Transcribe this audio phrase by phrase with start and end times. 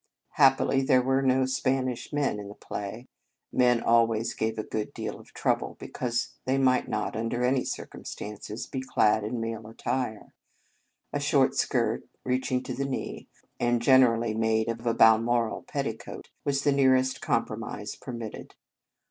[0.31, 3.07] Happily, there were no Spanish men 49 In Our Convent Days in the play.
[3.75, 8.65] Men always gave a good deal of trouble, because they might not, under any circumstances,
[8.65, 10.33] be clad in male attire.
[11.13, 13.27] A short skirt, reaching to the knee,
[13.59, 18.55] and generally made of a balmoral petticoat, was the nearest compromise permitted.